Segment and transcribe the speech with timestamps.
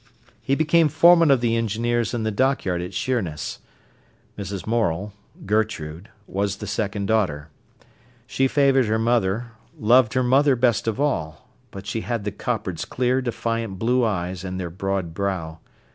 [0.41, 3.59] He became foreman of the engineers in the dockyard at Sheerness.
[4.35, 4.65] Mrs.
[4.65, 7.49] Morel—Gertrude—was the second daughter.
[8.25, 12.83] She favoured her mother, loved her mother best of all; but she had the Coppards'
[12.83, 15.59] clear, defiant blue eyes and their broad brow.